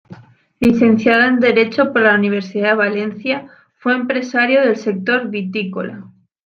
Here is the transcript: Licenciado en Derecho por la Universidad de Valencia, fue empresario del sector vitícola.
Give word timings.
Licenciado 0.59 1.25
en 1.27 1.39
Derecho 1.39 1.93
por 1.93 2.01
la 2.01 2.15
Universidad 2.15 2.69
de 2.69 2.73
Valencia, 2.75 3.45
fue 3.77 3.93
empresario 3.93 4.61
del 4.61 4.75
sector 4.75 5.29
vitícola. 5.29 6.05